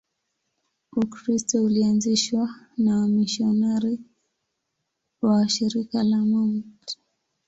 [0.95, 3.99] Ukristo ulianzishwa na wamisionari
[5.21, 6.97] wa Shirika la Mt.